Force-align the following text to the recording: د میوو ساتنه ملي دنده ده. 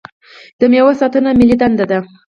د 0.59 0.61
میوو 0.71 0.99
ساتنه 1.01 1.29
ملي 1.39 1.55
دنده 1.61 1.85
ده. 1.91 1.99